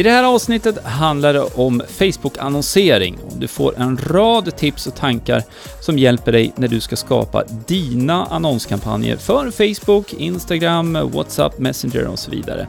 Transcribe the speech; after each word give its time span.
I 0.00 0.02
det 0.02 0.10
här 0.10 0.24
avsnittet 0.24 0.84
handlar 0.84 1.32
det 1.32 1.40
om 1.42 1.82
Facebook-annonsering. 1.88 3.18
Du 3.36 3.48
får 3.48 3.78
en 3.78 3.96
rad 3.96 4.56
tips 4.56 4.86
och 4.86 4.94
tankar 4.94 5.42
som 5.80 5.98
hjälper 5.98 6.32
dig 6.32 6.52
när 6.56 6.68
du 6.68 6.80
ska 6.80 6.96
skapa 6.96 7.44
dina 7.66 8.26
annonskampanjer 8.26 9.16
för 9.16 9.50
Facebook, 9.50 10.12
Instagram, 10.12 11.10
WhatsApp, 11.12 11.58
Messenger 11.58 12.06
och 12.06 12.18
så 12.18 12.30
vidare. 12.30 12.66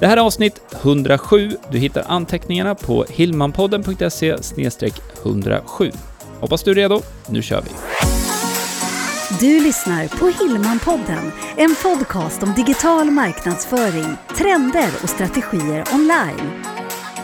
Det 0.00 0.06
här 0.06 0.16
är 0.16 0.20
avsnitt 0.20 0.60
107. 0.82 1.50
Du 1.70 1.78
hittar 1.78 2.04
anteckningarna 2.08 2.74
på 2.74 3.04
hillmanpodden.se 3.10 4.36
107. 5.22 5.92
Hoppas 6.40 6.62
du 6.62 6.70
är 6.70 6.74
redo. 6.74 7.02
Nu 7.28 7.42
kör 7.42 7.62
vi! 7.62 8.21
Du 9.42 9.60
lyssnar 9.60 10.08
på 10.08 10.28
Hillmanpodden, 10.28 11.32
en 11.56 11.74
podcast 11.82 12.42
om 12.42 12.52
digital 12.52 13.10
marknadsföring, 13.10 14.16
trender 14.36 14.90
och 15.02 15.08
strategier 15.08 15.84
online. 15.94 16.64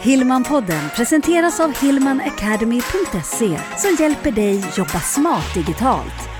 Hillmanpodden 0.00 0.90
presenteras 0.96 1.60
av 1.60 1.74
hillmanacademy.se 1.82 3.60
som 3.76 3.96
hjälper 3.98 4.32
dig 4.32 4.64
jobba 4.76 5.00
smart 5.00 5.54
digitalt. 5.54 6.37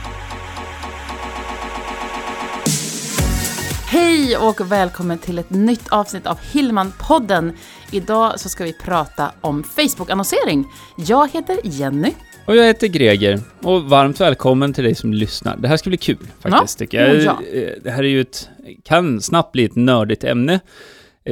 Hej 3.90 4.36
och 4.36 4.72
välkommen 4.72 5.18
till 5.18 5.38
ett 5.38 5.50
nytt 5.50 5.88
avsnitt 5.88 6.26
av 6.26 6.38
Hillmanpodden. 6.52 7.52
Idag 7.92 8.40
så 8.40 8.48
ska 8.48 8.64
vi 8.64 8.72
prata 8.72 9.32
om 9.40 9.62
Facebook-annonsering. 9.62 10.64
Jag 10.96 11.30
heter 11.30 11.58
Jenny. 11.64 12.12
Och 12.46 12.56
jag 12.56 12.64
heter 12.66 12.86
Greger, 12.86 13.40
och 13.62 13.82
varmt 13.84 14.20
välkommen 14.20 14.72
till 14.72 14.84
dig 14.84 14.94
som 14.94 15.12
lyssnar. 15.14 15.56
Det 15.56 15.68
här 15.68 15.76
ska 15.76 15.90
bli 15.90 15.96
kul 15.96 16.16
faktiskt, 16.40 16.80
Ja, 16.80 16.84
tycker 16.86 17.06
jag. 17.06 17.22
ja. 17.22 17.38
Eh, 17.52 17.70
Det 17.82 17.90
här 17.90 17.98
är 18.02 18.08
ju 18.08 18.20
ett, 18.20 18.48
kan 18.84 19.20
snabbt 19.20 19.52
bli 19.52 19.64
ett 19.64 19.76
nördigt 19.76 20.24
ämne, 20.24 20.52
eh, 20.54 20.60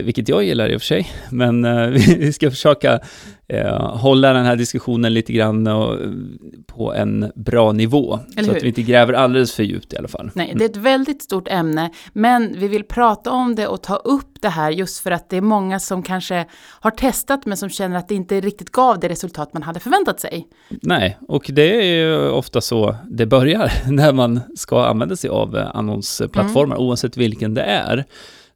vilket 0.03 0.29
jag 0.29 0.45
gillar 0.45 0.69
i 0.69 0.77
och 0.77 0.81
för 0.81 0.87
sig, 0.87 1.11
men 1.31 1.65
eh, 1.65 1.89
vi 2.19 2.33
ska 2.33 2.51
försöka 2.51 3.01
eh, 3.49 3.97
hålla 3.97 4.33
den 4.33 4.45
här 4.45 4.57
diskussionen 4.57 5.15
lite 5.15 5.33
grann 5.33 5.67
och, 5.67 5.95
eh, 5.95 6.11
på 6.67 6.95
en 6.95 7.33
bra 7.35 7.73
nivå, 7.73 8.19
så 8.45 8.51
att 8.51 8.63
vi 8.63 8.69
inte 8.69 8.83
gräver 8.83 9.13
alldeles 9.13 9.55
för 9.55 9.63
djupt 9.63 9.93
i 9.93 9.97
alla 9.97 10.09
fall. 10.09 10.31
Nej, 10.35 10.53
det 10.57 10.65
är 10.65 10.69
ett 10.69 10.77
väldigt 10.77 11.23
stort 11.23 11.49
ämne, 11.49 11.91
men 12.13 12.55
vi 12.59 12.69
vill 12.69 12.85
prata 12.85 13.31
om 13.31 13.55
det 13.55 13.67
och 13.67 13.83
ta 13.83 13.97
upp 13.97 14.37
det 14.41 14.49
här 14.49 14.71
just 14.71 14.99
för 14.99 15.11
att 15.11 15.31
det 15.31 15.37
är 15.37 15.41
många 15.41 15.81
som 15.81 16.03
kanske 16.03 16.47
har 16.81 16.91
testat 16.91 17.47
men 17.47 17.57
som 17.57 17.69
känner 17.69 17.97
att 17.97 18.09
det 18.09 18.15
inte 18.15 18.41
riktigt 18.41 18.73
gav 18.73 19.01
det 19.01 19.09
resultat 19.09 19.53
man 19.53 19.63
hade 19.63 19.81
förväntat 19.81 20.21
sig. 20.21 20.47
Nej, 20.69 21.19
och 21.29 21.51
det 21.53 21.77
är 21.77 21.83
ju 21.83 22.29
ofta 22.29 22.61
så 22.61 22.97
det 23.11 23.27
börjar 23.27 23.73
när 23.91 24.13
man 24.13 24.41
ska 24.57 24.87
använda 24.87 25.17
sig 25.17 25.31
av 25.31 25.57
eh, 25.57 25.71
annonsplattformar, 25.75 26.77
oavsett 26.77 27.17
vilken 27.17 27.55
det 27.55 27.63
är. 27.63 28.05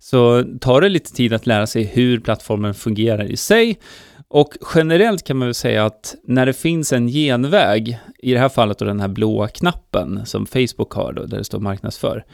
Så 0.03 0.45
tar 0.61 0.81
det 0.81 0.89
lite 0.89 1.12
tid 1.12 1.33
att 1.33 1.47
lära 1.47 1.67
sig 1.67 1.84
hur 1.84 2.20
plattformen 2.20 2.75
fungerar 2.75 3.25
i 3.25 3.37
sig. 3.37 3.79
Och 4.29 4.55
generellt 4.75 5.25
kan 5.25 5.37
man 5.37 5.48
väl 5.48 5.55
säga 5.55 5.84
att 5.84 6.15
när 6.25 6.47
det 6.47 6.53
finns 6.53 6.93
en 6.93 7.09
genväg, 7.09 7.98
i 8.19 8.33
det 8.33 8.39
här 8.39 8.48
fallet 8.48 8.78
då 8.78 8.84
den 8.84 9.01
här 9.01 9.09
blåa 9.09 9.48
knappen 9.48 10.27
som 10.27 10.47
Facebook 10.47 10.93
har 10.93 11.12
då, 11.12 11.27
där 11.27 11.39
det 11.39 11.45
står 11.45 11.61
marknadsför, 11.61 12.25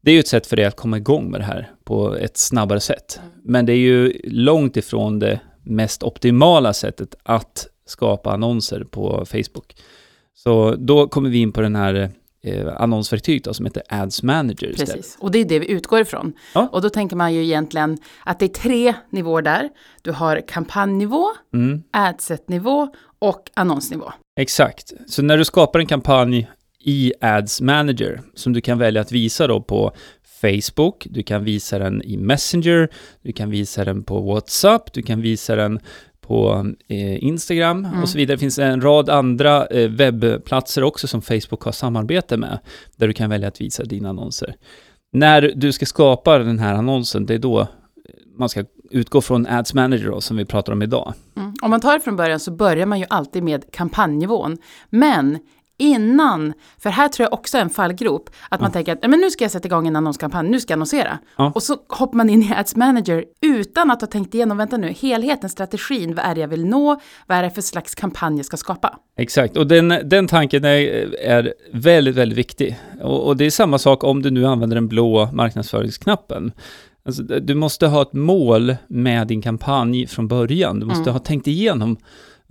det 0.00 0.10
är 0.10 0.14
ju 0.14 0.20
ett 0.20 0.28
sätt 0.28 0.46
för 0.46 0.56
dig 0.56 0.64
att 0.64 0.76
komma 0.76 0.96
igång 0.96 1.30
med 1.30 1.40
det 1.40 1.44
här 1.44 1.70
på 1.84 2.16
ett 2.16 2.36
snabbare 2.36 2.80
sätt. 2.80 3.20
Men 3.44 3.66
det 3.66 3.72
är 3.72 3.76
ju 3.76 4.20
långt 4.24 4.76
ifrån 4.76 5.18
det 5.18 5.40
mest 5.62 6.02
optimala 6.02 6.72
sättet 6.72 7.14
att 7.22 7.66
skapa 7.86 8.32
annonser 8.32 8.84
på 8.84 9.24
Facebook. 9.26 9.76
Så 10.34 10.74
då 10.78 11.08
kommer 11.08 11.30
vi 11.30 11.38
in 11.38 11.52
på 11.52 11.60
den 11.60 11.76
här 11.76 12.10
eh, 12.42 12.66
annonsverktyget 12.76 13.44
då, 13.44 13.54
som 13.54 13.66
heter 13.66 13.82
Ads 13.88 14.22
Manager 14.22 14.70
istället. 14.70 14.94
Precis, 14.94 15.16
och 15.20 15.30
det 15.30 15.38
är 15.38 15.44
det 15.44 15.58
vi 15.58 15.70
utgår 15.70 16.00
ifrån. 16.00 16.32
Ja. 16.54 16.68
Och 16.72 16.82
då 16.82 16.90
tänker 16.90 17.16
man 17.16 17.34
ju 17.34 17.42
egentligen 17.44 17.98
att 18.24 18.38
det 18.38 18.44
är 18.44 18.48
tre 18.48 18.94
nivåer 19.10 19.42
där. 19.42 19.68
Du 20.02 20.12
har 20.12 20.40
kampanjnivå, 20.48 21.26
Mm, 21.54 21.82
adset-nivå 21.90 22.88
och 23.18 23.50
annonsnivå. 23.54 24.12
exakt. 24.40 24.92
Så 25.06 25.22
när 25.22 25.38
du 25.38 25.44
skapar 25.44 25.78
en 25.80 25.86
kampanj 25.86 26.50
i 26.84 27.12
Ads 27.20 27.60
Manager, 27.60 28.22
som 28.34 28.52
du 28.52 28.60
kan 28.60 28.78
välja 28.78 29.00
att 29.00 29.12
visa 29.12 29.46
då 29.46 29.60
på 29.62 29.92
Facebook, 30.40 31.06
du 31.10 31.22
kan 31.22 31.44
visa 31.44 31.78
den 31.78 32.02
i 32.02 32.16
Messenger, 32.16 32.88
du 33.22 33.32
kan 33.32 33.50
visa 33.50 33.84
den 33.84 34.02
på 34.04 34.20
WhatsApp, 34.20 34.92
du 34.92 35.02
kan 35.02 35.20
visa 35.20 35.56
den 35.56 35.80
på 36.26 36.72
eh, 36.88 37.24
Instagram 37.24 37.88
och 38.02 38.08
så 38.08 38.18
vidare. 38.18 38.36
Det 38.36 38.40
finns 38.40 38.58
en 38.58 38.80
rad 38.80 39.10
andra 39.10 39.66
eh, 39.66 39.90
webbplatser 39.90 40.84
också 40.84 41.06
som 41.06 41.22
Facebook 41.22 41.62
har 41.62 41.72
samarbete 41.72 42.36
med, 42.36 42.58
där 42.96 43.08
du 43.08 43.12
kan 43.12 43.30
välja 43.30 43.48
att 43.48 43.60
visa 43.60 43.84
dina 43.84 44.08
annonser. 44.08 44.54
När 45.12 45.52
du 45.56 45.72
ska 45.72 45.86
skapa 45.86 46.38
den 46.38 46.58
här 46.58 46.74
annonsen, 46.74 47.26
det 47.26 47.34
är 47.34 47.38
då 47.38 47.68
man 48.38 48.48
ska 48.48 48.64
utgå 48.90 49.20
från 49.20 49.46
Ads 49.46 49.74
Manager 49.74 50.10
då, 50.10 50.20
som 50.20 50.36
vi 50.36 50.44
pratar 50.44 50.72
om 50.72 50.82
idag. 50.82 51.14
Mm. 51.36 51.54
Om 51.62 51.70
man 51.70 51.80
tar 51.80 51.94
det 51.94 52.00
från 52.00 52.16
början 52.16 52.40
så 52.40 52.50
börjar 52.50 52.86
man 52.86 52.98
ju 52.98 53.06
alltid 53.10 53.42
med 53.42 53.72
kampanjnivån. 53.72 54.58
Men 54.90 55.38
innan, 55.82 56.52
för 56.78 56.90
här 56.90 57.08
tror 57.08 57.24
jag 57.24 57.32
också 57.32 57.58
är 57.58 57.62
en 57.62 57.70
fallgrop, 57.70 58.30
att 58.48 58.60
man 58.60 58.72
tänker 58.72 58.92
att 58.92 59.02
"Nej, 59.02 59.08
men 59.10 59.20
nu 59.20 59.30
ska 59.30 59.44
jag 59.44 59.50
sätta 59.50 59.68
igång 59.68 59.88
en 59.88 59.96
annonskampanj, 59.96 60.48
nu 60.48 60.60
ska 60.60 60.72
jag 60.72 60.76
annonsera. 60.76 61.18
Ja. 61.36 61.52
Och 61.54 61.62
så 61.62 61.76
hoppar 61.88 62.16
man 62.16 62.30
in 62.30 62.42
i 62.42 62.54
Ads 62.56 62.76
Manager 62.76 63.24
utan 63.42 63.90
att 63.90 64.00
ha 64.00 64.08
tänkt 64.08 64.34
igenom, 64.34 64.58
vänta 64.58 64.76
nu, 64.76 64.88
helheten, 65.00 65.50
strategin, 65.50 66.14
vad 66.14 66.24
är 66.24 66.34
det 66.34 66.40
jag 66.40 66.48
vill 66.48 66.64
nå, 66.66 67.00
vad 67.26 67.38
är 67.38 67.42
det 67.42 67.50
för 67.50 67.62
slags 67.62 67.94
kampanj 67.94 68.36
jag 68.36 68.46
ska 68.46 68.56
skapa? 68.56 68.98
Exakt, 69.18 69.56
och 69.56 69.66
den, 69.66 69.94
den 70.04 70.28
tanken 70.28 70.64
är, 70.64 70.78
är 71.24 71.54
väldigt, 71.72 72.14
väldigt 72.16 72.38
viktig. 72.38 72.78
Och, 73.02 73.26
och 73.26 73.36
det 73.36 73.44
är 73.46 73.50
samma 73.50 73.78
sak 73.78 74.04
om 74.04 74.22
du 74.22 74.30
nu 74.30 74.46
använder 74.46 74.74
den 74.74 74.88
blå 74.88 75.28
marknadsföringsknappen. 75.32 76.52
Alltså, 77.04 77.22
du 77.22 77.54
måste 77.54 77.86
ha 77.86 78.02
ett 78.02 78.12
mål 78.12 78.76
med 78.88 79.26
din 79.26 79.42
kampanj 79.42 80.06
från 80.06 80.28
början. 80.28 80.80
Du 80.80 80.86
måste 80.86 81.02
Mm. 81.02 81.12
ha 81.12 81.18
tänkt 81.18 81.46
igenom 81.46 81.96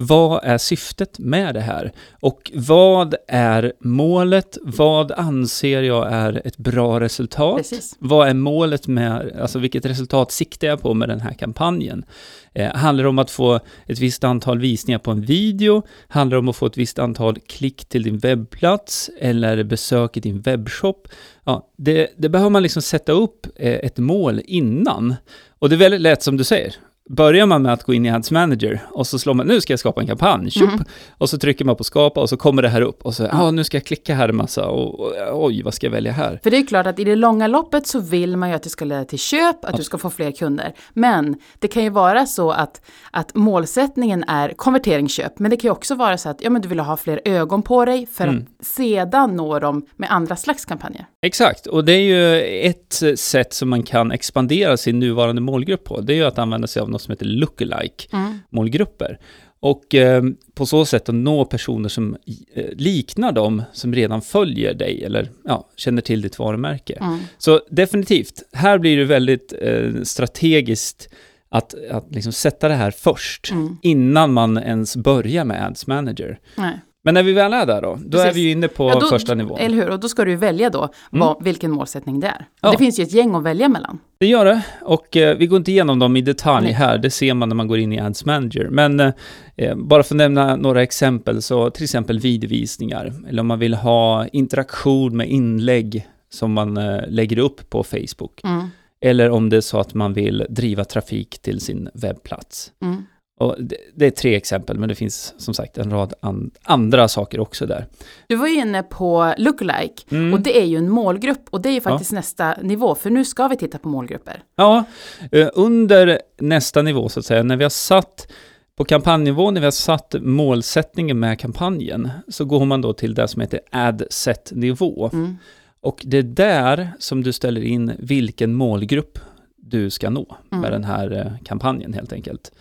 vad 0.02 0.44
är 0.44 0.58
syftet 0.58 1.20
med 1.20 1.54
det 1.54 1.62
här? 1.62 1.92
Och 2.20 2.52
vad 2.54 3.16
är 3.28 3.74
målet? 3.80 4.58
Vad 4.62 5.12
anser 5.12 5.82
jag 5.82 6.12
är 6.12 6.42
ett 6.46 6.58
bra 6.58 7.00
resultat? 7.00 7.58
Precis. 7.58 7.96
Vad 8.00 8.28
är 8.28 8.34
målet 8.34 8.88
med, 8.88 9.40
alltså 9.42 9.60
vilket 9.60 9.86
resultat 9.86 10.32
siktar 10.32 10.68
jag 10.68 10.82
på 10.82 10.94
med 10.94 11.10
den 11.10 11.20
här 11.20 11.34
kampanjen? 11.34 12.06
Eh, 12.54 12.76
handlar 12.76 13.04
det 13.04 13.10
om 13.10 13.20
att 13.20 13.32
få 13.32 13.60
ett 13.86 14.00
visst 14.00 14.24
antal 14.24 14.60
visningar 14.60 15.00
på 15.00 15.12
en 15.12 15.22
video? 15.22 15.84
Handlar 16.08 16.36
det 16.36 16.40
om 16.40 16.50
att 16.50 16.56
få 16.56 16.66
ett 16.66 16.78
visst 16.78 17.00
antal 17.00 17.40
klick 17.40 17.86
till 17.86 18.04
din 18.04 18.18
webbplats? 18.18 19.10
Eller 19.20 19.64
besök 19.64 20.18
i 20.18 20.20
din 20.20 20.42
webbshop? 20.42 21.08
Ja, 21.44 21.68
det, 21.78 22.14
det 22.18 22.30
behöver 22.30 22.50
man 22.50 22.64
liksom 22.64 22.82
sätta 22.82 23.12
upp 23.12 23.48
eh, 23.56 23.74
ett 23.74 23.98
mål 23.98 24.42
innan. 24.46 25.16
Och 25.60 25.70
det 25.70 25.76
är 25.76 25.78
väldigt 25.78 26.02
lätt 26.02 26.24
som 26.24 26.38
du 26.38 26.44
säger. 26.44 26.76
Börjar 27.10 27.46
man 27.46 27.62
med 27.62 27.74
att 27.74 27.84
gå 27.84 27.94
in 27.94 28.06
i 28.06 28.12
Ads 28.12 28.32
Manager 28.32 28.82
och 28.92 29.08
så 29.08 29.20
slår 29.20 29.34
man, 29.34 29.48
nu 29.48 29.62
ska 29.62 29.74
jag 29.74 29.80
skapa 29.80 30.02
en 30.02 30.08
kampanj, 30.08 30.52
tjup, 30.52 30.70
och 31.18 31.30
så 31.30 31.38
trycker 31.38 31.66
man 31.66 31.76
på 31.76 31.84
skapa 31.84 32.22
och 32.22 32.30
så 32.30 32.38
kommer 32.38 32.62
det 32.62 32.70
här 32.70 32.82
upp 32.82 33.06
och 33.06 33.14
så, 33.14 33.24
ja 33.24 33.52
nu 33.52 33.64
ska 33.64 33.78
jag 33.78 33.86
klicka 33.86 34.16
här 34.16 34.30
en 34.30 34.36
massa 34.36 34.66
och, 34.68 35.00
och 35.00 35.46
oj, 35.46 35.64
vad 35.64 35.74
ska 35.74 35.88
jag 35.88 35.92
välja 35.92 36.12
här? 36.12 36.40
För 36.44 36.52
det 36.52 36.58
är 36.58 36.66
klart 36.68 36.88
att 36.88 37.00
i 37.00 37.04
det 37.04 37.16
långa 37.16 37.48
loppet 37.48 37.88
så 37.88 38.00
vill 38.00 38.38
man 38.38 38.50
ju 38.50 38.56
att 38.56 38.64
det 38.64 38.70
ska 38.70 38.86
leda 38.86 39.06
till 39.06 39.20
köp, 39.20 39.66
att 39.66 39.78
du 39.78 39.84
ska 39.84 39.98
få 39.98 40.10
fler 40.10 40.32
kunder. 40.32 40.74
Men 40.94 41.36
det 41.60 41.68
kan 41.68 41.84
ju 41.84 41.90
vara 41.90 42.26
så 42.26 42.52
att, 42.52 42.82
att 43.12 43.36
målsättningen 43.36 44.24
är 44.28 44.54
konverteringsköp, 44.54 45.40
men 45.40 45.52
det 45.52 45.58
kan 45.58 45.68
ju 45.68 45.72
också 45.72 45.96
vara 45.96 46.18
så 46.18 46.30
att 46.30 46.42
ja, 46.42 46.50
men 46.50 46.62
du 46.62 46.68
vill 46.68 46.80
ha 46.80 46.98
fler 46.98 47.22
ögon 47.26 47.62
på 47.62 47.86
dig 47.86 48.06
för 48.06 48.22
Mm. 48.32 48.46
att 48.60 48.66
sedan 48.68 49.36
nå 49.36 49.60
dem 49.60 49.86
med 49.96 50.12
andra 50.12 50.36
slags 50.36 50.66
kampanjer. 50.66 51.06
Exakt, 51.22 51.68
och 51.68 51.86
det 51.86 51.94
är 51.94 52.02
ju 52.02 52.42
ett 52.70 53.20
sätt 53.20 53.54
som 53.54 53.70
man 53.70 53.84
kan 53.84 54.12
expandera 54.12 54.78
sin 54.78 55.00
nuvarande 55.00 55.42
målgrupp 55.42 55.84
på. 55.84 56.02
Det 56.02 56.14
är 56.14 56.18
ju 56.18 56.24
att 56.24 56.40
använda 56.40 56.68
sig 56.68 56.82
av 56.82 56.90
något 56.92 57.02
som 57.02 57.12
heter 57.12 57.26
lookalike 57.26 58.08
målgrupper. 58.50 59.20
Och 59.60 59.96
eh, 59.96 60.24
på 60.54 60.66
så 60.66 60.86
sätt 60.86 61.10
att 61.10 61.16
nå 61.16 61.46
personer 61.46 61.90
som 61.90 62.18
eh, 62.54 62.66
liknar 62.76 63.32
dem 63.32 63.64
som 63.74 63.94
redan 63.96 64.22
följer 64.22 64.74
dig 64.74 65.04
eller 65.04 65.30
ja, 65.46 65.70
känner 65.78 66.02
till 66.02 66.22
ditt 66.22 66.40
varumärke. 66.40 66.94
Mm. 67.02 67.20
Så 67.38 67.62
definitivt, 67.70 68.44
här 68.54 68.78
blir 68.78 68.98
det 68.98 69.06
väldigt 69.06 69.54
eh, 69.62 70.02
strategiskt 70.04 71.10
att, 71.50 71.76
att 71.92 72.06
liksom 72.16 72.34
sätta 72.34 72.68
det 72.68 72.74
här 72.76 72.92
först, 72.92 73.52
Mm. 73.52 73.78
innan 73.82 74.34
man 74.34 74.58
ens 74.58 74.96
börjar 74.96 75.46
med 75.46 75.66
Ads 75.66 75.88
Manager. 75.88 76.40
Nej. 76.58 76.80
Men 77.04 77.14
när 77.14 77.24
vi 77.24 77.34
väl 77.34 77.54
är 77.54 77.66
där 77.66 77.82
då, 77.82 77.98
då 78.06 78.18
är 78.18 78.24
Precis. 78.24 78.38
vi 78.38 78.42
ju 78.42 78.52
inne 78.52 78.68
på 78.68 78.90
Ja, 78.90 79.00
då- 79.00 79.08
första 79.08 79.36
nivån. 79.36 79.60
Eller 79.60 79.76
hur? 79.78 79.90
Och 79.90 80.00
då 80.00 80.10
ska 80.10 80.26
du 80.26 80.32
ju 80.32 80.38
välja 80.38 80.70
då 80.70 80.90
vad, 81.12 81.44
vilken 81.44 81.72
målsättning 81.72 82.20
det 82.20 82.28
är. 82.28 82.36
Mm. 82.36 82.46
Ja. 82.62 82.72
Det 82.72 82.78
finns 82.78 83.00
ju 83.00 83.04
ett 83.04 83.14
gäng 83.14 83.36
att 83.36 83.44
välja 83.44 83.70
mellan. 83.70 84.00
Det 84.18 84.26
gör 84.28 84.46
det, 84.46 84.62
och 84.82 85.18
eh, 85.18 85.38
vi 85.38 85.48
går 85.48 85.58
inte 85.58 85.72
igenom 85.72 86.00
dem 86.00 86.16
i 86.18 86.22
detalj 86.22 86.66
Nej. 86.66 86.74
här, 86.74 86.98
det 86.98 87.10
ser 87.10 87.34
man 87.34 87.50
när 87.50 87.56
man 87.56 87.68
går 87.68 87.78
in 87.80 87.94
i 87.94 88.00
Ads 88.00 88.26
Manager. 88.26 88.68
Men 88.70 89.00
eh, 89.00 89.12
eh, 89.58 89.76
bara 89.76 90.04
för 90.04 90.16
att 90.16 90.18
nämna 90.18 90.56
några 90.56 90.84
exempel, 90.84 91.42
så 91.42 91.70
till 91.70 91.84
exempel 91.84 92.20
videovisningar, 92.20 93.14
eller 93.30 93.40
om 93.42 93.48
man 93.48 93.60
vill 93.60 93.74
ha 93.74 94.28
interaktion 94.28 95.18
med 95.18 95.30
inlägg 95.30 96.08
som 96.30 96.54
man 96.54 96.78
eh, 96.78 97.00
lägger 97.08 97.40
upp 97.40 97.70
på 97.70 97.84
Facebook, 97.84 98.42
Mm. 98.44 98.68
eller 99.02 99.30
om 99.30 99.50
det 99.50 99.58
är 99.58 99.62
så 99.62 99.80
att 99.80 99.94
man 99.94 100.14
vill 100.14 100.46
driva 100.50 100.84
trafik 100.84 101.40
till 101.42 101.60
sin 101.60 101.90
webbplats. 101.94 102.72
Mm. 102.82 103.06
Och 103.42 103.56
det, 103.60 103.78
det 103.96 104.06
är 104.06 104.12
tre 104.12 104.36
exempel, 104.36 104.80
men 104.80 104.90
det 104.90 104.96
finns 104.96 105.34
som 105.38 105.54
sagt 105.54 105.78
en 105.78 105.92
rad 105.92 106.14
an, 106.20 106.52
andra 106.64 107.08
saker 107.08 107.40
också 107.40 107.66
där. 107.66 107.86
Du 108.28 108.36
var 108.36 108.48
ju 108.48 108.54
inne 108.56 108.84
på 108.84 109.34
lookalike 109.38 110.04
Mm. 110.12 110.34
och 110.34 110.40
det 110.42 110.60
är 110.62 110.66
ju 110.66 110.78
en 110.78 110.90
målgrupp 110.90 111.44
och 111.50 111.62
det 111.62 111.70
är 111.70 111.74
ju 111.74 111.82
faktiskt 111.82 112.12
nästa 112.12 112.56
nivå 112.62 112.96
för 112.96 113.10
nu 113.10 113.26
ska 113.26 113.48
vi 113.48 113.58
titta 113.58 113.78
på 113.78 113.88
målgrupper. 113.90 114.44
Ja, 114.56 114.84
eh, 115.32 115.48
under 115.54 116.20
nästa 116.40 116.82
nivå 116.82 117.10
så 117.10 117.20
att 117.20 117.26
säga, 117.26 117.44
när 117.44 117.58
vi 117.58 117.64
har 117.64 117.70
satt 117.70 118.32
på 118.76 118.86
kampanjnivå, 118.86 119.52
när 119.52 119.62
vi 119.62 119.66
har 119.66 119.72
satt 119.72 120.16
målsättningen 120.22 121.20
med 121.20 121.40
kampanjen, 121.40 122.10
så 122.28 122.46
går 122.46 122.66
man 122.66 122.82
då 122.82 122.94
till 122.94 123.14
det 123.16 123.28
som 123.28 123.42
heter 123.42 123.60
ad 123.72 124.04
set-nivå. 124.10 125.10
Mm. 125.14 125.38
Och 125.82 126.02
det 126.06 126.18
är 126.18 126.24
där 126.24 126.92
som 127.00 127.24
du 127.24 127.34
ställer 127.34 127.62
in 127.64 127.92
vilken 128.00 128.54
målgrupp 128.54 129.20
du 129.58 129.90
ska 129.90 130.10
nå 130.10 130.38
Mm. 130.52 130.62
med 130.62 130.72
den 130.72 130.84
här 130.84 131.12
eh, 131.18 131.44
kampanjen 131.46 131.94
helt 131.94 132.14
enkelt. 132.14 132.52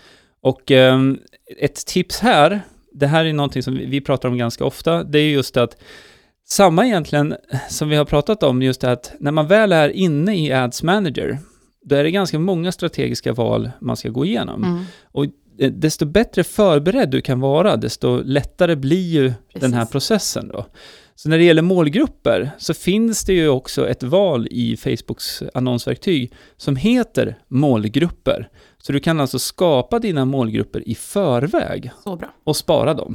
Och 0.43 0.71
ehm, 0.71 1.19
ett 1.59 1.87
tips 1.87 2.21
här, 2.21 2.61
det 2.93 3.07
här 3.07 3.25
är 3.25 3.33
någonting 3.33 3.63
som 3.63 3.75
vi- 3.75 4.01
pratar 4.01 4.29
om 4.29 4.39
ganska 4.39 4.65
ofta, 4.65 5.05
det 5.05 5.19
är 5.19 5.31
just 5.31 5.57
att 5.57 5.77
samma 6.49 6.87
egentligen 6.87 7.35
som 7.69 7.89
vi 7.89 7.97
har 7.97 8.05
pratat 8.05 8.43
om, 8.43 8.63
just 8.63 8.81
det 8.81 8.93
att 8.93 9.13
när 9.21 9.33
man 9.33 9.47
väl 9.47 9.73
är 9.73 9.89
inne 9.89 10.37
i 10.47 10.53
Ads 10.53 10.83
Manager, 10.83 11.39
då 11.85 11.97
är 11.97 12.05
det 12.05 12.11
ganska 12.11 12.39
många 12.39 12.73
strategiska 12.73 13.33
val 13.33 13.71
man 13.81 13.97
ska 13.97 14.09
gå 14.09 14.25
igenom. 14.25 14.65
Mm. 14.65 15.31
Eh, 15.59 15.71
Desto 15.73 16.07
bättre 16.07 16.45
förberedd 16.45 17.11
du 17.11 17.21
kan 17.21 17.41
vara, 17.41 17.77
desto 17.77 18.23
lättare 18.23 18.77
blir 18.77 19.11
ju 19.13 19.33
den 19.55 19.73
här 19.73 19.81
Precis. 19.81 19.93
processen 19.93 20.49
då. 20.49 20.67
Så 21.23 21.29
när 21.29 21.39
det 21.39 21.45
gäller 21.45 21.63
målgrupper 21.63 22.51
så 22.59 22.75
finns 22.75 23.25
det 23.25 23.33
ju 23.33 23.49
också 23.49 23.89
ett 23.89 24.03
val 24.03 24.49
i 24.51 24.77
Facebooks 24.77 25.43
annonsverktyg 25.55 26.33
som 26.57 26.77
heter 26.77 27.39
målgrupper. 27.49 28.49
Så 28.79 28.93
du 28.93 29.01
kan 29.01 29.21
alltså 29.21 29.39
skapa 29.39 29.99
dina 29.99 30.25
målgrupper 30.25 30.89
i 30.89 30.95
förväg 30.95 31.91
och 32.45 32.57
spara 32.57 32.95
dem. 32.95 33.15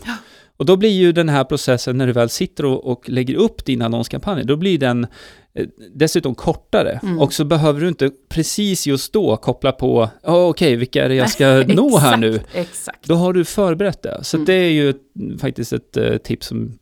Och 0.57 0.65
då 0.65 0.75
blir 0.75 0.89
ju 0.89 1.11
den 1.11 1.29
här 1.29 1.43
processen 1.43 1.97
när 1.97 2.07
du 2.07 2.13
väl 2.13 2.29
sitter 2.29 2.65
och, 2.65 2.85
och 2.91 3.09
lägger 3.09 3.35
upp 3.35 3.65
din 3.65 3.81
annonskampanj, 3.81 4.43
då 4.43 4.55
blir 4.55 4.77
den 4.77 5.07
eh, 5.53 5.67
dessutom 5.95 6.35
kortare. 6.35 6.99
Mm. 7.03 7.19
Och 7.19 7.33
så 7.33 7.45
behöver 7.45 7.81
du 7.81 7.87
inte 7.87 8.11
precis 8.29 8.87
just 8.87 9.13
då 9.13 9.37
koppla 9.37 9.71
på, 9.71 10.09
oh, 10.23 10.49
okej, 10.49 10.75
vilka 10.75 11.05
är 11.05 11.09
det 11.09 11.15
jag 11.15 11.29
ska 11.29 11.63
nå 11.67 11.97
här 11.97 12.17
nu? 12.17 12.39
Exakt. 12.53 13.07
Då 13.07 13.15
har 13.15 13.33
du 13.33 13.45
förberett 13.45 14.01
det. 14.01 14.23
Så 14.23 14.37
Mm. 14.37 14.45
det 14.45 14.53
är 14.53 14.69
ju 14.71 14.93
faktiskt 15.39 15.73
ett 15.73 15.97
eh, 15.97 16.17
tips 16.17 16.47
som 16.47 16.77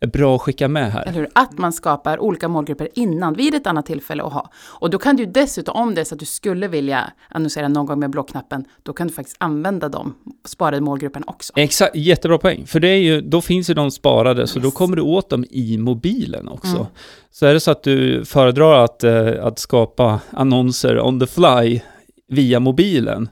är 0.00 0.06
bra 0.06 0.36
att 0.36 0.42
skicka 0.42 0.68
med 0.68 0.92
här. 0.92 1.02
Eller 1.02 1.18
hur? 1.18 1.28
Att 1.32 1.58
man 1.58 1.72
skapar 1.72 2.18
olika 2.18 2.48
målgrupper 2.48 2.88
innan, 2.94 3.34
vid 3.34 3.54
ett 3.54 3.66
annat 3.66 3.86
tillfälle 3.86 4.22
att 4.22 4.32
ha. 4.32 4.50
Och 4.64 4.90
då 4.90 4.98
kan 4.98 5.16
du 5.16 5.26
dessutom, 5.26 5.76
om 5.76 5.94
det 5.94 6.00
är 6.00 6.04
så 6.04 6.14
att 6.14 6.18
du 6.18 6.26
skulle 6.26 6.68
vilja 6.68 7.12
annonsera 7.28 7.68
någon 7.68 7.86
gång 7.86 7.98
med 7.98 8.10
blåknappen, 8.10 8.64
då 8.82 8.92
kan 8.92 9.08
du 9.08 9.14
faktiskt 9.14 9.36
använda 9.40 9.88
de 9.88 10.14
sparade 10.44 10.80
målgrupperna 10.80 11.24
också. 11.28 11.52
Exakt, 11.56 11.96
jättebra 11.96 12.38
poäng. 12.38 12.66
För 12.66 12.80
det 12.80 12.88
är 12.88 12.98
ju, 12.98 13.20
då 13.20 13.40
finns 13.40 13.70
ju 13.70 13.74
de 13.74 13.90
sparade, 13.90 14.46
så 14.46 14.58
då 14.58 14.70
kommer 14.70 14.96
du 14.96 15.02
åt 15.02 15.30
dem 15.30 15.44
i 15.50 15.78
mobilen 15.78 16.48
också. 16.48 16.76
Mm. 16.76 16.86
Så 17.30 17.46
är 17.46 17.54
det 17.54 17.60
så 17.60 17.70
att 17.70 17.82
du 17.82 18.24
föredrar 18.24 18.84
att, 18.84 19.04
eh, 19.04 19.44
att 19.44 19.58
skapa 19.58 20.20
annonser 20.30 21.00
on 21.00 21.20
the 21.20 21.26
fly 21.26 21.80
via 22.28 22.60
mobilen, 22.60 23.28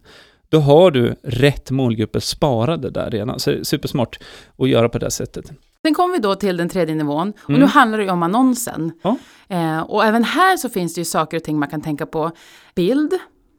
då 0.48 0.58
har 0.58 0.90
du 0.90 1.14
rätt 1.22 1.70
målgrupper 1.70 2.20
sparade 2.20 2.90
där 2.90 3.10
redan. 3.10 3.40
Så 3.40 3.50
det 3.50 3.56
är 3.56 3.64
supersmart 3.64 4.18
att 4.58 4.68
göra 4.68 4.88
på 4.88 4.98
det 4.98 5.10
sättet. 5.10 5.52
Sen 5.84 5.94
kommer 5.94 6.12
vi 6.14 6.18
då 6.20 6.34
till 6.34 6.56
den 6.56 6.68
tredje 6.68 6.94
nivån 6.94 7.32
och 7.42 7.48
Mm. 7.50 7.60
nu 7.60 7.66
handlar 7.66 7.98
det 7.98 8.04
ju 8.04 8.10
om 8.10 8.22
annonsen. 8.22 8.92
Ja. 9.02 9.16
Eh, 9.48 9.80
och 9.80 10.04
även 10.04 10.24
här 10.24 10.56
så 10.56 10.68
finns 10.68 10.94
det 10.94 11.00
ju 11.00 11.04
saker 11.04 11.36
och 11.36 11.44
ting 11.44 11.58
man 11.58 11.68
kan 11.68 11.80
tänka 11.82 12.06
på. 12.06 12.30
Bild, 12.74 13.12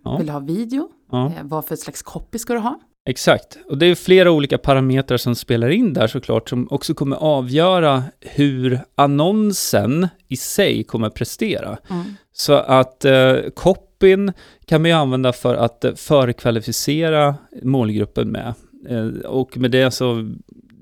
Ja. 0.04 0.18
vill 0.18 0.27
du 0.27 0.33
ha 0.33 0.39
video? 0.39 0.88
Ja. 1.12 1.25
Eh, 1.25 1.31
vad 1.44 1.66
för 1.66 1.75
slags 1.75 2.01
copy 2.01 2.38
ska 2.38 2.54
du 2.54 2.60
ha? 2.60 2.80
Exakt, 3.07 3.57
och 3.69 3.77
det 3.77 3.86
är 3.86 3.95
flera 3.95 4.31
olika 4.31 4.57
parametrar 4.57 5.18
som 5.18 5.36
spelar 5.36 5.69
in 5.69 5.94
där 5.94 6.07
såklart, 6.07 6.50
som 6.50 6.68
också 6.72 6.94
kommer 6.94 7.16
avgöra 7.16 8.04
hur 8.22 8.80
annonsen 8.95 10.07
i 10.27 10.38
sig 10.38 10.83
kommer 10.83 11.10
prestera. 11.10 11.77
Mm. 11.89 12.04
Så 12.33 12.54
att 12.54 13.06
eh, 13.06 13.36
copyn 13.56 14.33
kan 14.66 14.81
man 14.81 14.89
ju 14.92 14.98
använda 14.98 15.33
för 15.33 15.56
att 15.56 15.86
eh, 15.86 15.94
förkvalificera 15.95 17.36
målgruppen 17.63 18.31
med. 18.31 18.54
Eh, 18.89 19.07
och 19.25 19.57
med 19.57 19.72
det 19.72 19.92
så, 19.92 20.33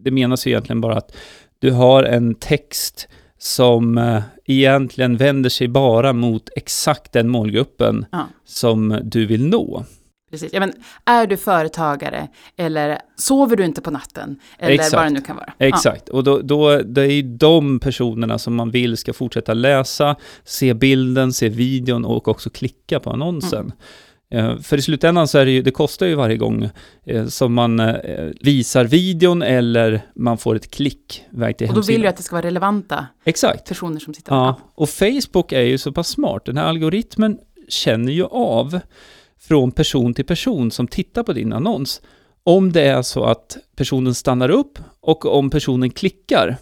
det 0.04 0.12
menas 0.12 0.48
ju 0.48 0.52
egentligen 0.52 0.82
bara 0.82 0.96
att 0.98 1.16
du 1.60 1.72
har 1.72 2.04
en 2.04 2.36
text 2.36 3.08
som 3.38 3.98
eh, 3.98 4.22
egentligen 4.46 5.18
vänder 5.18 5.50
sig 5.50 5.68
bara 5.68 6.14
mot 6.14 6.50
exakt 6.56 7.12
den 7.12 7.30
målgruppen 7.30 8.06
Ja. 8.12 8.28
som 8.46 9.00
du 9.04 9.26
vill 9.26 9.46
nå. 9.48 9.86
Precis. 10.32 10.54
Ja, 10.54 10.60
men 10.60 10.74
är 11.06 11.28
du 11.28 11.38
företagare 11.38 12.28
eller 12.58 12.98
sover 13.16 13.56
du 13.56 13.66
inte 13.66 13.82
på 13.82 13.92
natten? 13.92 14.40
Eller 14.60 14.74
Exakt. 14.74 14.94
vad 14.94 15.04
det 15.06 15.10
nu 15.10 15.22
kan 15.22 15.36
vara. 15.36 15.54
Exakt, 15.60 16.10
och 16.10 16.24
då, 16.24 16.40
då 16.42 16.78
det 16.78 17.02
är 17.02 17.12
ju 17.12 17.22
de 17.22 17.80
personerna 17.80 18.38
som 18.40 18.56
man 18.56 18.72
vill 18.72 18.98
ska 18.98 19.14
fortsätta 19.14 19.54
läsa, 19.54 20.16
se 20.44 20.74
bilden, 20.74 21.34
se 21.34 21.50
videon 21.50 22.06
och 22.06 22.28
också 22.28 22.50
klicka 22.50 23.00
på 23.00 23.10
annonsen. 23.10 23.66
Eh, 23.68 23.74
För 24.62 24.78
i 24.78 24.82
slutändan 24.82 25.28
så 25.28 25.38
är 25.38 25.46
det 25.46 25.52
ju, 25.52 25.62
det 25.62 25.72
kostar 25.72 26.06
ju 26.06 26.16
varje 26.16 26.38
gång 26.38 26.70
eh, 27.06 27.26
som 27.26 27.54
man 27.54 27.80
eh, 27.80 27.96
visar 28.42 28.86
videon 28.86 29.42
eller 29.42 30.02
man 30.16 30.38
får 30.38 30.56
ett 30.56 30.72
klick 30.72 31.24
väg 31.30 31.58
till. 31.58 31.68
Och 31.68 31.74
då 31.76 31.82
vill 31.82 31.86
hemsidan. 31.88 32.02
du 32.02 32.08
att 32.08 32.18
det 32.18 32.24
ska 32.24 32.36
vara 32.36 32.46
relevanta 32.46 33.08
Exakt. 33.26 33.68
personer 33.68 34.00
som 34.00 34.14
tittar. 34.14 34.36
Ja, 34.36 34.56
och 34.76 34.90
Facebook 34.90 35.52
är 35.52 35.62
ju 35.62 35.78
så 35.78 35.92
pass 35.92 36.08
smart. 36.08 36.46
Den 36.46 36.58
här 36.58 36.66
algoritmen 36.66 37.38
känner 37.70 38.12
ju 38.12 38.26
av 38.26 38.80
från 39.40 39.72
person 39.72 40.14
till 40.14 40.26
person 40.26 40.72
som 40.72 40.88
tittar 40.88 41.24
på 41.24 41.34
din 41.34 41.54
annons. 41.54 42.02
Om 42.44 42.72
det 42.72 42.82
är 42.82 43.02
så 43.02 43.24
att 43.24 43.58
personen 43.76 44.16
stannar 44.16 44.50
upp 44.50 44.80
och 45.02 45.26
om 45.38 45.50
personen 45.50 45.90
klickar, 45.90 46.58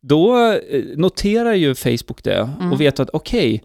då 0.00 0.50
eh, 0.52 0.82
noterar 0.96 1.54
ju 1.54 1.74
Facebook 1.74 2.22
det 2.24 2.50
Mm. 2.60 2.72
och 2.72 2.80
vet 2.80 3.00
att 3.00 3.10
okej, 3.12 3.62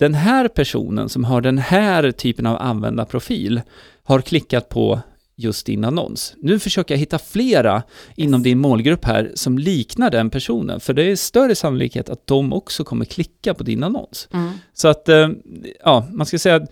den 0.00 0.14
här 0.14 0.48
personen 0.48 1.08
som 1.08 1.24
har 1.24 1.40
den 1.40 1.58
här 1.58 2.10
typen 2.10 2.46
av 2.46 2.56
användarprofil 2.62 3.60
har 4.02 4.20
klickat 4.20 4.68
på 4.68 5.00
just 5.36 5.66
din 5.66 5.84
annons. 5.84 6.34
Nu 6.36 6.58
försöker 6.58 6.94
jag 6.94 6.98
hitta 6.98 7.18
flera 7.18 7.82
inom 8.16 8.42
din 8.42 8.58
målgrupp 8.58 9.04
här 9.04 9.32
som 9.34 9.58
liknar 9.58 10.10
den 10.10 10.30
personen, 10.30 10.80
för 10.80 10.94
det 10.94 11.02
är 11.02 11.16
större 11.16 11.54
sannolikhet 11.54 12.08
att 12.10 12.26
de 12.26 12.52
också 12.52 12.84
kommer 12.84 13.04
klicka 13.04 13.54
på 13.54 13.62
din 13.62 13.84
annons. 13.84 14.28
Mm. 14.32 14.52
Så 14.74 14.88
att, 14.88 15.08
eh, 15.08 15.28
ja, 15.84 16.06
man 16.12 16.26
ska 16.26 16.38
säga 16.38 16.56
att 16.56 16.70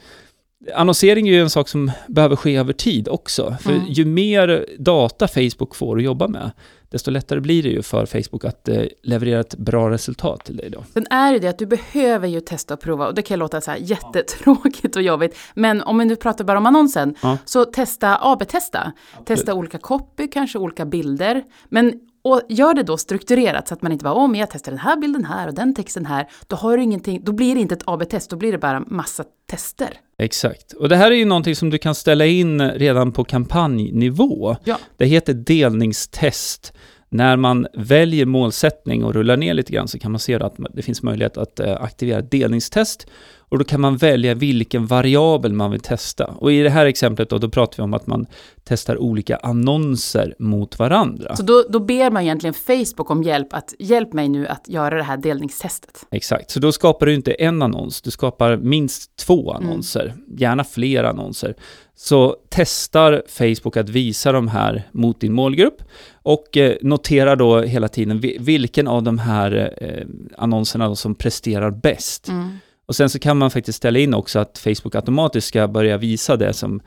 annonsering 0.75 1.29
är 1.29 1.33
ju 1.33 1.41
en 1.41 1.51
sak 1.51 1.69
som 1.69 1.91
behöver 2.09 2.37
ske 2.37 2.57
över 2.57 2.73
tid 2.73 3.09
också. 3.09 3.57
För 3.61 3.71
Mm. 3.71 3.87
ju 3.89 4.05
mer 4.05 4.67
data 4.79 5.29
Facebook 5.29 5.77
får 5.77 5.97
att 5.97 6.05
jobba 6.05 6.29
med, 6.29 6.51
desto 6.91 7.11
lättare 7.11 7.41
blir 7.41 7.63
det 7.63 7.69
ju 7.69 7.83
för 7.83 8.07
Facebook 8.07 8.45
att 8.45 8.69
eh, 8.69 8.83
leverera 9.03 9.41
ett 9.41 9.55
bra 9.55 9.91
resultat 9.91 10.45
till 10.45 10.57
dig 10.57 10.71
då. 10.71 10.85
Sen 10.95 11.07
är 11.11 11.33
det 11.33 11.39
det 11.39 11.49
att 11.49 11.59
du 11.59 11.67
behöver 11.67 12.29
ju 12.29 12.41
testa 12.41 12.75
och 12.75 12.81
prova 12.81 13.07
och 13.07 13.15
det 13.15 13.23
kan 13.23 13.39
låta 13.39 13.61
så 13.61 13.71
här 13.71 13.79
jättetråkigt 13.79 14.97
och 14.97 15.03
jobbigt. 15.03 15.37
Men 15.55 15.83
om 15.83 15.99
vi 15.99 16.05
nu 16.05 16.17
pratar 16.17 16.45
bara 16.45 16.59
om 16.59 16.67
annonsen, 16.67 17.15
Ja. 17.23 17.39
så 17.45 17.65
testa 17.65 18.19
AB-testa. 18.21 18.93
Testa 19.25 19.55
olika 19.55 19.79
copy, 19.79 20.29
kanske 20.29 20.59
olika 20.59 20.85
bilder. 20.87 21.43
Men 21.69 22.01
och 22.23 22.43
gör 22.49 22.75
det 22.75 22.83
då 22.83 22.97
strukturerat 22.97 23.69
så 23.69 23.75
att 23.75 23.83
man 23.83 23.93
inte 23.93 24.05
bara, 24.05 24.27
men 24.27 24.41
jag 24.41 24.51
testar 24.51 24.73
den 24.73 24.79
här 24.79 24.97
bilden 24.97 25.25
här 25.25 25.49
och 25.49 25.55
den 25.55 25.75
texten 25.75 26.07
här. 26.07 26.29
Då 26.47 26.57
har 26.57 26.77
du 26.77 26.83
ingenting, 26.83 27.21
då 27.25 27.33
blir 27.33 27.55
det 27.55 27.61
inte 27.61 27.75
ett 27.75 27.83
AB-test, 27.87 28.31
då 28.31 28.37
blir 28.37 28.53
det 28.53 28.59
bara 28.59 28.81
massa 28.81 29.25
tester. 29.51 29.89
Exakt. 30.19 30.73
Och 30.73 30.89
det 30.89 30.97
här 30.97 31.11
är 31.11 31.17
ju 31.17 31.25
någonting 31.25 31.57
som 31.57 31.71
du 31.71 31.79
kan 31.79 31.95
ställa 31.95 32.27
in 32.27 32.71
redan 32.71 33.13
på 33.13 33.25
kampanjnivå. 33.25 34.57
Ja. 34.65 34.79
Det 34.97 35.07
heter 35.07 35.35
delningstest. 35.35 36.73
När 37.09 37.37
man 37.37 37.67
väljer 37.75 38.27
målsättning 38.27 39.05
och 39.05 39.15
rullar 39.15 39.37
ner 39.37 39.55
lite 39.55 39.73
grann 39.73 39.89
så 39.89 39.99
kan 39.99 40.13
man 40.13 40.19
se 40.19 40.35
att 40.35 40.57
det 40.73 40.83
finns 40.83 41.03
möjlighet 41.03 41.37
att 41.37 41.61
eh, 41.61 41.83
aktivera 41.83 42.21
delningstest. 42.21 43.07
Och 43.51 43.59
då 43.59 43.65
kan 43.65 43.81
man 43.81 43.97
välja 43.97 44.35
vilken 44.35 44.87
variabel 44.87 45.53
man 45.53 45.71
vill 45.71 45.81
testa. 45.81 46.25
Och 46.25 46.53
i 46.53 46.63
det 46.63 46.71
här 46.71 46.87
exemplet 46.87 47.31
då, 47.31 47.39
då 47.39 47.49
pratar 47.49 47.77
vi 47.77 47.83
om 47.83 47.95
att 47.95 48.07
man 48.07 48.27
testar 48.65 48.99
olika 48.99 49.37
annonser 49.37 50.35
mot 50.39 50.79
varandra. 50.79 51.37
Så 51.37 51.43
då, 51.43 51.65
då 51.69 51.81
ber 51.81 52.11
man 52.11 52.23
egentligen 52.23 52.55
Facebook 52.55 53.11
om 53.11 53.23
hjälp, 53.23 53.53
att 53.53 53.75
hjälp 53.79 54.13
mig 54.13 54.29
nu 54.29 54.47
att 54.47 54.69
göra 54.69 54.97
det 54.97 55.03
här 55.03 55.17
delningstestet. 55.17 56.07
Exakt, 56.11 56.51
så 56.51 56.61
då 56.61 56.73
skapar 56.73 57.07
du 57.07 57.15
inte 57.15 57.33
en 57.33 57.63
annons, 57.63 58.03
du 58.03 58.11
skapar 58.11 58.57
minst 58.57 59.17
två 59.17 59.53
annonser, 59.53 60.15
gärna 60.37 60.65
fler 60.65 61.05
annonser. 61.05 61.55
Så 62.01 62.37
testar 62.49 63.23
Facebook 63.29 63.77
att 63.77 63.89
visa 63.89 64.33
de 64.33 64.49
här 64.49 64.89
mot 64.93 65.21
din 65.21 65.33
målgrupp 65.33 65.83
och 66.13 66.57
eh, 66.57 66.77
noterar 66.83 67.37
då 67.37 67.61
hela 67.61 67.89
tiden 67.89 68.21
vi- 68.21 68.37
vilken 68.41 68.89
av 68.89 69.03
de 69.03 69.19
här 69.19 69.75
eh, 69.81 70.07
annonserna 70.37 70.95
som 70.95 71.15
presterar 71.15 71.71
bäst. 71.71 72.29
Mm. 72.29 72.49
Och 72.87 72.97
sen 72.97 73.11
så 73.11 73.19
kan 73.19 73.37
man 73.37 73.51
faktiskt 73.51 73.77
ställa 73.77 73.99
in 73.99 74.15
också 74.15 74.39
att 74.39 74.59
Facebook 74.59 74.95
automatiskt 74.95 75.49
ska 75.49 75.69
börja 75.69 75.97
visa 75.97 76.37
det 76.37 76.53
som 76.53 76.81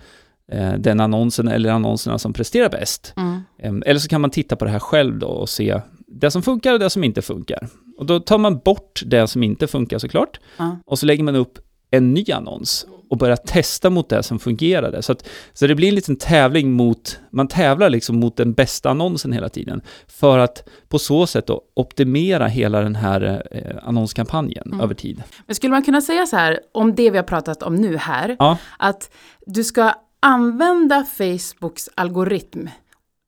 eh, 0.52 0.74
den 0.74 1.00
annonsen 1.00 1.48
eller 1.48 1.70
annonserna 1.70 2.18
som 2.20 2.34
presterar 2.34 2.70
bäst. 2.70 3.14
Mm. 3.18 3.84
Eller 3.86 4.00
så 4.00 4.08
kan 4.08 4.22
man 4.22 4.30
titta 4.30 4.56
på 4.56 4.66
det 4.66 4.72
här 4.72 4.80
själv 4.80 5.20
då 5.20 5.28
och 5.28 5.50
se 5.50 5.82
det 6.08 6.32
som 6.32 6.42
funkar 6.44 6.74
och 6.74 6.80
det 6.80 6.90
som 6.90 7.04
inte 7.04 7.22
funkar. 7.22 7.68
Och 7.98 8.06
då 8.06 8.20
tar 8.20 8.38
man 8.38 8.60
bort 8.60 9.02
det 9.06 9.28
som 9.28 9.44
inte 9.44 9.68
funkar 9.68 9.98
såklart. 10.00 10.40
Ja. 10.58 10.78
Och 10.86 11.00
så 11.00 11.06
lägger 11.06 11.24
man 11.24 11.36
upp 11.36 11.60
en 11.92 12.14
ny 12.14 12.26
annons 12.32 12.86
och 13.10 13.18
börja 13.18 13.38
testa 13.38 13.90
mot 13.90 14.10
det 14.10 14.24
som 14.24 14.40
fungerade. 14.40 15.02
Så, 15.02 15.12
att, 15.12 15.28
så 15.54 15.68
det 15.68 15.76
blir 15.76 15.88
en 15.88 15.96
liten 15.96 16.16
tävling 16.16 16.72
mot, 16.72 17.20
man 17.32 17.48
tävlar 17.48 17.90
liksom 17.90 18.20
mot 18.20 18.38
den 18.38 18.54
bästa 18.54 18.90
annonsen 18.90 19.32
hela 19.32 19.50
tiden, 19.50 19.82
för 20.08 20.40
att 20.40 20.70
på 20.90 21.00
så 21.00 21.28
sätt 21.28 21.48
då 21.48 21.62
optimera 21.74 22.48
hela 22.48 22.82
den 22.82 22.96
här 22.96 23.48
eh, 23.52 23.88
annonskampanjen 23.88 24.68
mm. 24.68 24.82
över 24.82 24.94
tid. 24.94 25.24
Men 25.46 25.56
skulle 25.56 25.72
man 25.72 25.84
kunna 25.84 26.02
säga 26.02 26.26
så 26.26 26.36
här, 26.36 26.60
om 26.72 26.96
det 26.96 27.10
vi 27.10 27.18
har 27.18 27.24
pratat 27.24 27.64
om 27.64 27.76
nu 27.76 27.98
här, 27.98 28.36
ja. 28.40 28.58
att 28.80 29.12
du 29.46 29.64
ska 29.64 29.94
använda 30.20 31.06
Facebooks 31.06 31.90
algoritm 31.96 32.68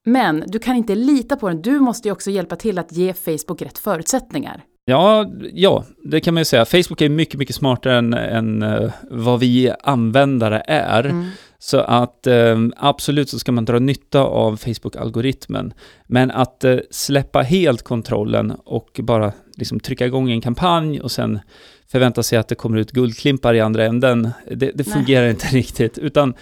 men 0.06 0.44
du 0.48 0.60
kan 0.60 0.76
inte 0.76 0.96
lita 0.96 1.36
på 1.36 1.48
den, 1.48 1.62
du 1.62 1.80
måste 1.80 2.08
ju 2.08 2.12
också 2.12 2.32
hjälpa 2.32 2.56
till 2.56 2.80
att 2.80 2.92
ge 2.92 3.14
Facebook 3.14 3.62
rätt 3.62 3.78
förutsättningar. 3.78 4.64
Ja, 4.86 5.32
ja, 5.54 5.84
det 6.04 6.20
kan 6.20 6.34
man 6.34 6.42
ju 6.42 6.46
säga. 6.46 6.66
Facebook 6.66 7.02
är 7.02 7.10
mycket, 7.10 7.40
mycket 7.40 7.56
smartare 7.56 7.98
än, 7.98 8.14
än 8.14 8.64
uh, 8.64 8.92
vad 9.10 9.40
vi 9.40 9.74
användare 9.84 10.64
är. 10.68 11.04
Mm. 11.06 11.30
Så 11.60 11.80
att 11.80 12.28
um, 12.28 12.74
absolut 12.78 13.30
så 13.30 13.40
ska 13.40 13.52
man 13.52 13.66
dra 13.66 13.80
nytta 13.80 14.22
av 14.22 14.58
Facebook-algoritmen. 14.58 15.74
Men 16.08 16.32
att 16.32 16.66
uh, 16.66 16.80
släppa 16.92 17.42
helt 17.42 17.84
kontrollen 17.84 18.52
och 18.52 19.00
bara 19.04 19.32
liksom 19.58 19.80
trycka 19.80 20.06
igång 20.06 20.32
en 20.32 20.42
kampanj 20.42 21.02
och 21.02 21.12
sen 21.12 21.40
förvänta 21.88 22.24
sig 22.24 22.38
att 22.38 22.48
det 22.48 22.56
kommer 22.56 22.78
ut 22.78 22.92
guldklimpar 22.92 23.54
i 23.54 23.60
andra 23.60 23.86
änden, 23.86 24.30
det, 24.52 24.72
det 24.76 24.84
fungerar 24.84 25.28
inte 25.30 25.48
riktigt. 25.52 25.98
Utan 25.98 26.30
Eh, 26.30 26.38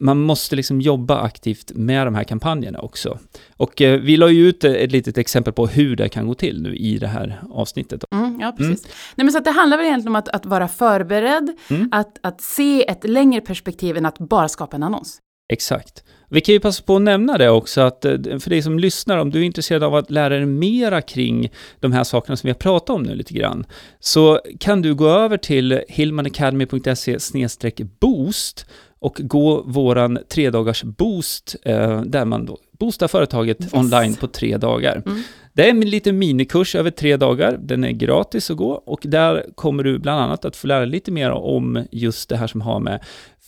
man 0.00 0.20
måste 0.20 0.56
liksom 0.56 0.80
jobba 0.80 1.20
aktivt 1.20 1.72
med 1.74 2.06
de 2.06 2.14
här 2.14 2.24
kampanjerna 2.24 2.78
också. 2.78 3.18
Och 3.56 3.82
eh, 3.82 4.00
vi 4.00 4.16
la 4.16 4.30
ju 4.30 4.48
ut 4.48 4.64
ett 4.64 4.92
litet 4.92 5.18
exempel 5.18 5.52
på 5.52 5.66
hur 5.66 5.96
det 5.96 6.08
kan 6.08 6.26
gå 6.26 6.34
till 6.34 6.62
nu 6.62 6.76
i 6.76 6.98
det 6.98 7.06
här 7.06 7.40
avsnittet. 7.50 8.04
Mm, 8.14 8.40
ja, 8.40 8.54
precis. 8.56 8.84
Mm. 8.84 8.94
Nej, 9.14 9.24
men 9.24 9.32
så 9.32 9.40
det 9.40 9.50
handlar 9.50 9.76
väl 9.76 9.86
egentligen 9.86 10.12
om 10.12 10.16
att, 10.16 10.28
att 10.28 10.46
vara 10.46 10.68
förberedd, 10.68 11.56
mm. 11.70 11.88
att, 11.92 12.18
att 12.22 12.40
se 12.40 12.90
ett 12.90 13.08
längre 13.08 13.40
perspektiv 13.40 13.96
än 13.96 14.06
att 14.06 14.18
bara 14.18 14.48
skapa 14.48 14.76
en 14.76 14.82
annons. 14.82 15.20
Exakt. 15.48 16.04
Vi 16.28 16.40
kan 16.40 16.52
ju 16.52 16.60
passa 16.60 16.82
på 16.82 16.96
att 16.96 17.02
nämna 17.02 17.38
det 17.38 17.50
också, 17.50 17.80
att 17.80 18.04
eh, 18.04 18.12
för 18.38 18.50
dig 18.50 18.62
som 18.62 18.78
lyssnar, 18.78 19.18
om 19.18 19.30
du 19.30 19.40
är 19.40 19.42
intresserad 19.42 19.82
av 19.82 19.94
att 19.94 20.10
lära 20.10 20.28
dig 20.28 20.46
mera 20.46 21.02
kring 21.02 21.52
de 21.80 21.92
här 21.92 22.04
sakerna 22.04 22.36
som 22.36 22.48
vi 22.48 22.50
har 22.50 22.58
pratat 22.58 22.90
om 22.90 23.02
nu 23.02 23.14
lite 23.14 23.34
grann, 23.34 23.66
så 24.00 24.40
kan 24.60 24.82
du 24.82 24.94
gå 24.94 25.08
över 25.08 25.36
till 25.36 25.80
hillmanacademy.se 25.88 27.84
boost 28.00 28.66
och 28.98 29.20
gå 29.24 29.62
våran 29.62 30.18
tre 30.28 30.50
dagars 30.50 30.84
boost, 30.84 31.56
eh, 31.62 32.00
där 32.00 32.24
man 32.24 32.46
då 32.46 32.58
boostar 32.78 33.08
företaget 33.08 33.60
yes. 33.60 33.74
online 33.74 34.14
på 34.14 34.26
tre 34.26 34.56
dagar. 34.56 35.02
Mm. 35.06 35.22
Det 35.52 35.66
är 35.66 35.70
en 35.70 35.80
liten 35.80 36.18
minikurs 36.18 36.74
över 36.74 36.90
tre 36.90 37.16
dagar, 37.16 37.58
den 37.62 37.84
är 37.84 37.90
gratis 37.90 38.50
att 38.50 38.56
gå 38.56 38.70
och 38.70 39.00
där 39.02 39.46
kommer 39.54 39.82
du 39.82 39.98
bland 39.98 40.20
annat 40.20 40.44
att 40.44 40.56
få 40.56 40.66
lära 40.66 40.80
dig 40.80 40.88
lite 40.88 41.10
mer 41.10 41.30
om 41.30 41.86
just 41.90 42.28
det 42.28 42.36
här 42.36 42.46
som 42.46 42.60
har 42.60 42.80
med 42.80 43.00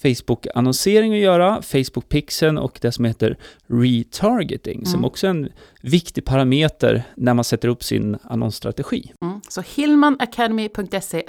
Facebook-annonsering 0.03 1.15
att 1.15 1.21
göra, 1.21 1.61
Facebook-pixeln 1.63 2.59
och 2.59 2.79
det 2.83 2.93
som 2.93 3.05
heter 3.05 3.39
retargeting, 3.67 4.79
mm. 4.79 4.87
som 4.87 5.05
också 5.05 5.27
är 5.27 5.31
en 5.31 5.49
viktig 5.83 6.25
parameter 6.25 7.03
när 7.15 7.35
man 7.35 7.45
sätter 7.45 7.69
upp 7.69 7.85
sin 7.85 8.17
annonsstrategi. 8.23 9.13
Mm. 9.23 9.41
Så 9.49 9.63
hillmanacademy.se 9.75 11.23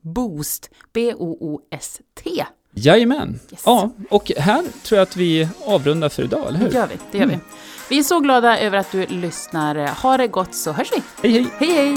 boost, 0.00 0.70
B-O-O-S-T. 0.92 2.44
Jajamän. 2.74 3.40
Yes. 3.50 3.62
Ja, 3.66 3.90
och 4.10 4.32
här 4.36 4.64
tror 4.82 4.98
jag 4.98 5.02
att 5.02 5.16
vi 5.16 5.48
avrundar 5.66 6.08
för 6.08 6.22
idag, 6.22 6.48
eller 6.48 6.58
hur? 6.58 6.68
Det 6.68 6.74
gör 6.74 6.86
vi. 6.86 6.94
Det 7.12 7.18
gör 7.18 7.24
mm. 7.24 7.40
vi. 7.48 7.54
Vi 7.88 7.98
är 7.98 8.02
så 8.02 8.20
glada 8.20 8.58
över 8.58 8.78
att 8.78 8.92
du 8.92 9.06
lyssnar. 9.06 10.02
Ha 10.02 10.16
det 10.16 10.28
gott 10.28 10.54
så 10.54 10.72
hörs 10.72 10.90
vi. 10.92 11.02
Hej, 11.22 11.32
hej. 11.32 11.46
Hej, 11.58 11.74
hej. 11.74 11.96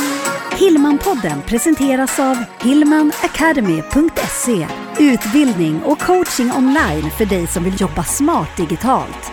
Hillmanpodden 0.60 1.42
presenteras 1.42 2.20
av 2.20 2.38
hillmanacademy.se. 2.62 4.68
Utbildning 5.00 5.84
och 5.84 6.00
coaching 6.00 6.52
online 6.52 7.12
för 7.18 7.26
dig 7.26 7.48
som 7.48 7.64
vill 7.64 7.82
jobba 7.82 8.04
smart 8.04 8.58
digitalt. 8.58 9.27